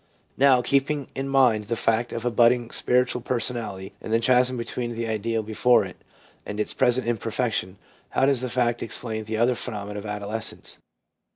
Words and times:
Now, 0.35 0.63
keeping 0.63 1.09
in 1.13 1.29
mind 1.29 1.65
the 1.65 1.75
fact 1.75 2.11
of 2.11 2.25
a 2.25 2.31
budding 2.31 2.71
spiritual 2.71 3.21
personality, 3.21 3.93
and 4.01 4.11
the 4.11 4.19
chasm 4.19 4.57
between 4.57 4.93
the 4.93 5.05
ideal 5.05 5.43
before 5.43 5.85
it 5.85 6.03
and 6.43 6.59
its 6.59 6.73
present 6.73 7.05
imperfection, 7.07 7.77
how 8.09 8.25
does 8.25 8.41
this 8.41 8.51
fact 8.53 8.81
explain 8.81 9.25
the 9.25 9.37
other 9.37 9.53
phenomena 9.53 9.99
of 9.99 10.07
adolescence. 10.07 10.79